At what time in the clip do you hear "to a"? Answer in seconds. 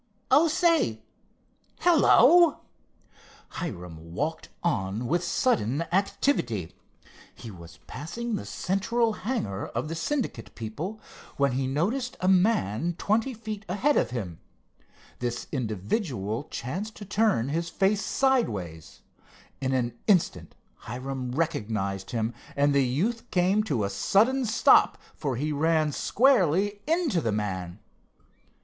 23.65-23.89